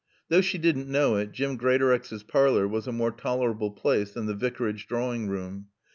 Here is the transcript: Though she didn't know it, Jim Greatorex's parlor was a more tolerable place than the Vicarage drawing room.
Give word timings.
Though 0.29 0.41
she 0.41 0.57
didn't 0.57 0.89
know 0.89 1.17
it, 1.17 1.31
Jim 1.31 1.57
Greatorex's 1.57 2.23
parlor 2.23 2.67
was 2.67 2.87
a 2.87 2.91
more 2.91 3.11
tolerable 3.11 3.69
place 3.69 4.09
than 4.13 4.25
the 4.25 4.33
Vicarage 4.33 4.87
drawing 4.87 5.27
room. 5.29 5.67